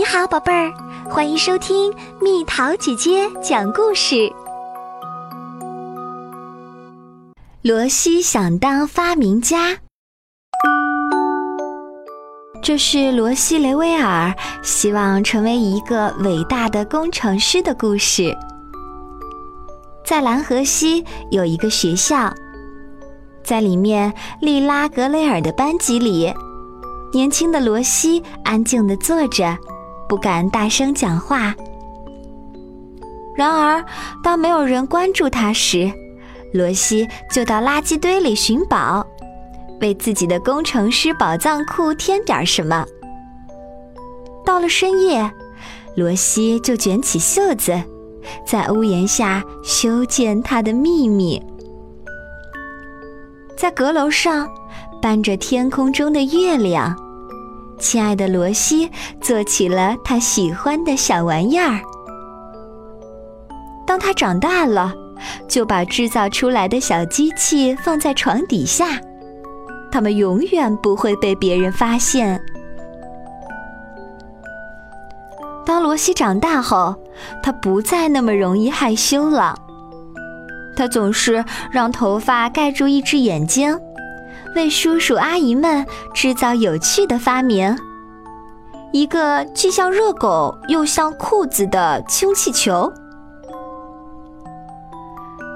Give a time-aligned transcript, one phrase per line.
[0.00, 0.72] 你好，宝贝儿，
[1.10, 4.32] 欢迎收听蜜桃姐姐讲故事。
[7.60, 9.76] 罗西想当发明家，
[12.62, 18.34] 这是罗西·雷威尔希望成为一个伟大的工程师的故事。
[20.02, 22.32] 在蓝河西有一个学校，
[23.44, 24.10] 在里面
[24.40, 26.32] 利拉格雷尔的班级里，
[27.12, 29.54] 年轻的罗西安静地坐着。
[30.10, 31.54] 不敢大声讲话。
[33.36, 33.84] 然而，
[34.24, 35.88] 当没有人关注他时，
[36.52, 39.06] 罗西就到垃圾堆里寻宝，
[39.80, 42.84] 为自己的工程师宝藏库添点什么。
[44.44, 45.30] 到了深夜，
[45.94, 47.80] 罗西就卷起袖子，
[48.44, 51.40] 在屋檐下修建他的秘密。
[53.56, 54.48] 在阁楼上，
[55.00, 56.96] 伴着天空中的月亮。
[57.80, 58.88] 亲爱的罗西
[59.20, 61.80] 做起了他喜欢的小玩意儿。
[63.86, 64.94] 当他长大了，
[65.48, 68.86] 就把制造出来的小机器放在床底下，
[69.90, 72.40] 他们永远不会被别人发现。
[75.66, 76.94] 当罗西长大后，
[77.42, 79.56] 他不再那么容易害羞了。
[80.76, 83.78] 他总是让头发盖住一只眼睛。
[84.56, 87.76] 为叔叔阿姨们制造有趣的发明，
[88.92, 92.92] 一个既像热狗又像裤子的氢气球。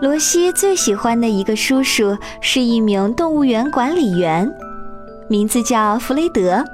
[0.00, 4.48] 罗西最喜欢的一个叔叔是一名动物园管理员，
[5.28, 6.64] 名字叫弗雷德。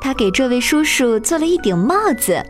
[0.00, 2.42] 他给这位叔叔做了一顶帽子，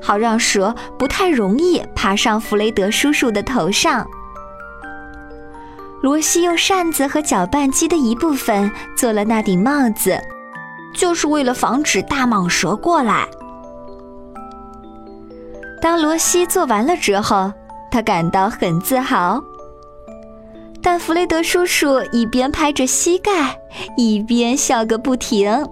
[0.00, 4.06] 好让蛇不太容易爬上弗雷德叔叔的头上。
[6.04, 10.20] 罗西用扇子和搅拌机的一部分做了那顶帽子，
[10.94, 13.26] 就是为了防止大蟒蛇过来。
[15.80, 17.50] 当罗西做完了之后，
[17.90, 19.42] 他感到很自豪。
[20.82, 23.58] 但弗雷德叔叔一边拍着膝盖，
[23.96, 25.66] 一边笑个不停，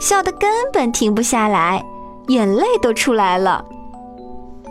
[0.00, 1.84] 笑得根本停不下来，
[2.28, 3.62] 眼泪都出来了。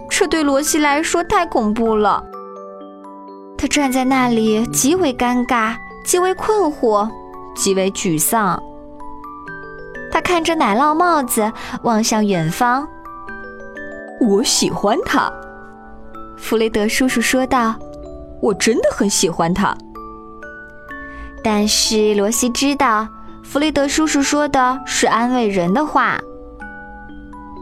[0.09, 2.25] 这对罗西来说太恐怖了。
[3.61, 5.75] 他站在那里，极为尴尬，
[6.05, 7.09] 极为困惑，
[7.53, 8.57] 极为沮丧。
[10.09, 11.51] 他看着奶酪帽子，
[11.83, 12.87] 望向远方。
[14.21, 15.29] 我喜欢他，
[16.37, 17.75] 弗雷德叔叔说道
[18.41, 19.75] ：“我真的很喜欢他。”
[21.43, 23.05] 但是罗西知道，
[23.43, 26.17] 弗雷德叔叔说的是安慰人的话。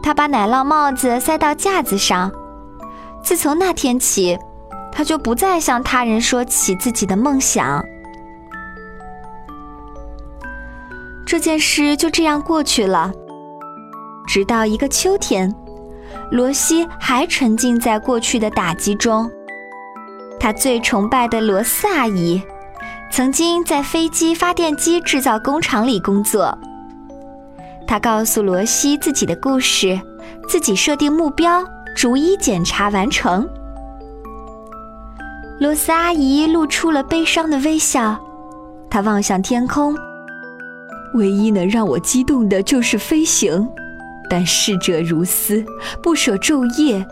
[0.00, 2.30] 他把奶酪帽子塞到架子上。
[3.20, 4.38] 自从那天起。
[4.92, 7.84] 他就不再向他人说起自己的梦想。
[11.26, 13.12] 这件事就这样过去了。
[14.26, 15.54] 直到一个秋天，
[16.30, 19.30] 罗西还沉浸在过去的打击中。
[20.40, 22.42] 他最崇拜的罗斯阿姨，
[23.10, 26.56] 曾经在飞机发电机制造工厂里工作。
[27.86, 30.00] 他告诉罗西自己的故事，
[30.48, 31.64] 自己设定目标，
[31.96, 33.48] 逐一检查完成。
[35.58, 38.16] 罗斯阿姨露出了悲伤的微笑，
[38.88, 39.94] 她望向天空。
[41.14, 43.68] 唯一能让我激动的就是飞行，
[44.30, 45.64] 但逝者如斯，
[46.00, 47.04] 不舍昼夜。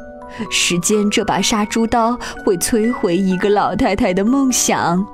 [0.50, 5.04] 时间这把杀猪刀会摧毁一个老太太的梦想。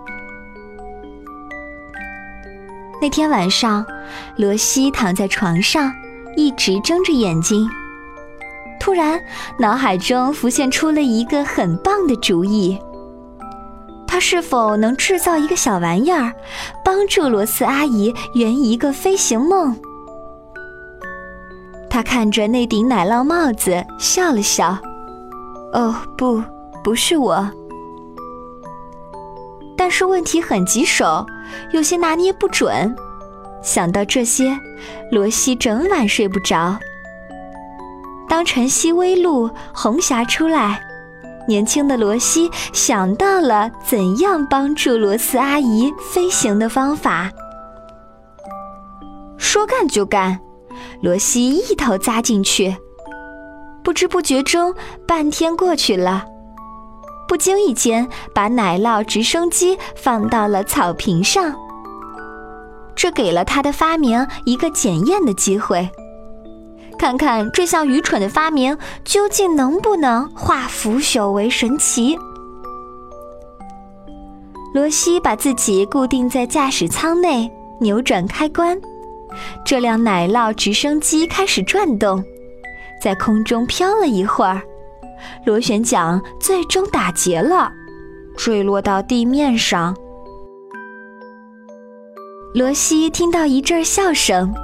[3.00, 3.84] 那天晚上，
[4.36, 5.92] 罗西躺在床上，
[6.36, 7.66] 一直睁着眼睛。
[8.78, 9.18] 突然，
[9.58, 12.78] 脑海中浮现出了一个很棒的主意。
[14.22, 16.32] 是否能制造一个小玩意儿，
[16.84, 19.76] 帮助罗斯阿姨圆一个飞行梦？
[21.90, 24.78] 他看着那顶奶酪帽子，笑了笑。
[25.72, 26.42] 哦，不，
[26.84, 27.50] 不是我。
[29.76, 31.26] 但是问题很棘手，
[31.72, 32.94] 有些拿捏不准。
[33.60, 34.56] 想到这些，
[35.10, 36.78] 罗西整晚睡不着。
[38.28, 40.80] 当晨曦微露，红霞出来。
[41.46, 47.30] 年轻的罗西想到了怎样帮助罗斯阿姨飞行的方法。
[49.36, 50.38] 说干就干，
[51.00, 52.76] 罗西一头扎进去。
[53.82, 54.74] 不知不觉中，
[55.06, 56.24] 半天过去了。
[57.26, 61.54] 不经意间，把奶酪直升机放到了草坪上。
[62.94, 65.90] 这给了他的发明一个检验的机会。
[67.02, 72.16] 看看这项愚蠢的发明究竟能不能化腐朽为神奇？
[74.72, 77.50] 罗西把自己固定在驾驶舱内，
[77.80, 78.80] 扭转开关，
[79.64, 82.22] 这辆奶酪直升机开始转动，
[83.02, 84.62] 在空中飘了一会儿，
[85.44, 87.68] 螺旋桨最终打结了，
[88.36, 89.92] 坠落到地面上。
[92.54, 94.54] 罗西听到一阵笑声，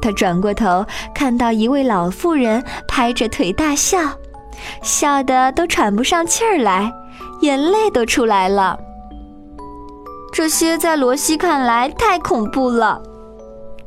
[0.00, 0.84] 他转过头，
[1.14, 3.98] 看到一位老妇人拍着腿大笑，
[4.82, 6.92] 笑得都喘不上气儿来，
[7.40, 8.78] 眼泪都出来了。
[10.32, 13.00] 这些在罗西看来太恐怖了，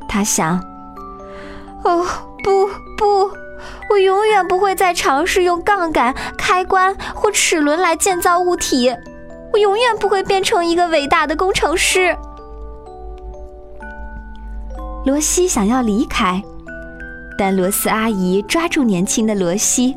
[0.08, 0.60] 他想
[1.84, 2.04] ：“哦，
[2.42, 2.66] 不
[2.98, 3.30] 不，
[3.90, 8.94] 我永远不会再尝试用杠杆、开关或齿轮来建造物体，
[9.52, 12.16] 我永远不会变成一个伟大的工程师。”
[15.04, 16.40] 罗西想要离开，
[17.36, 19.96] 但罗斯阿姨抓住年轻的罗西，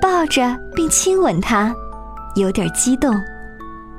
[0.00, 1.74] 抱着并亲吻他，
[2.34, 3.14] 有点激动。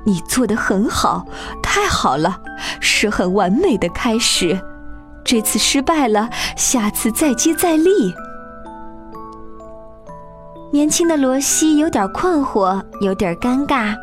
[0.06, 1.26] 你做的很好，
[1.62, 2.42] 太好了，
[2.80, 4.60] 是很完美的开始。
[5.24, 8.14] 这次失败了，下次再接再厉。
[10.72, 13.96] 年轻的罗西有点困惑，有点尴尬。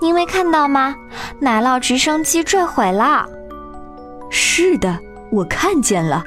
[0.00, 0.94] 您没看到吗？
[1.40, 3.26] 奶酪直升机坠毁了。
[4.30, 4.96] 是的。
[5.30, 6.24] 我看见了，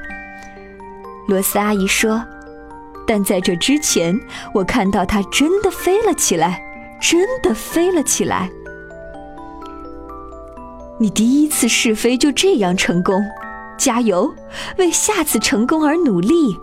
[1.28, 2.24] 罗斯阿姨说。
[3.08, 4.18] 但在这之前，
[4.54, 6.64] 我看到它真的飞了起来，
[7.02, 8.50] 真的飞了起来。
[11.00, 13.22] 你第一次试飞就这样成功，
[13.78, 14.32] 加油，
[14.78, 16.56] 为下次成功而努力。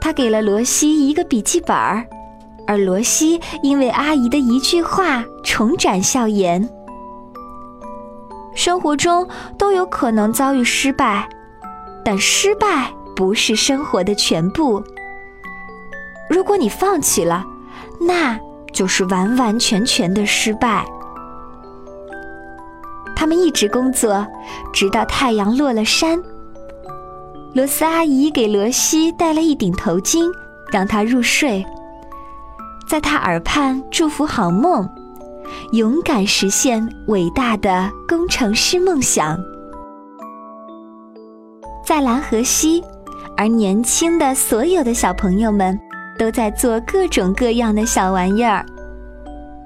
[0.00, 2.06] 他给了罗西一个笔记本儿，
[2.66, 6.66] 而罗西因为阿姨的一句话重展笑颜。
[8.58, 9.24] 生活中
[9.56, 11.28] 都有可能遭遇失败，
[12.04, 14.82] 但失败不是生活的全部。
[16.28, 17.44] 如果你放弃了，
[18.00, 18.36] 那
[18.72, 20.84] 就是完完全全的失败。
[23.14, 24.26] 他们一直工作，
[24.72, 26.20] 直到太阳落了山。
[27.54, 30.28] 罗斯阿姨给罗西戴了一顶头巾，
[30.72, 31.64] 让他入睡，
[32.88, 34.88] 在他耳畔祝福好梦。
[35.72, 39.38] 勇敢实现伟大的工程师梦想，
[41.84, 42.82] 在蓝河西，
[43.36, 45.78] 而年轻的所有的小朋友们
[46.18, 48.64] 都在做各种各样的小玩意儿。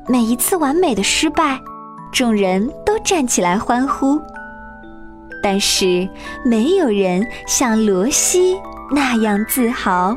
[0.08, 1.60] 每一次完美的失败，
[2.12, 4.20] 众人都站起来欢呼，
[5.42, 6.08] 但是
[6.44, 8.56] 没有人像罗西
[8.90, 10.16] 那样自豪。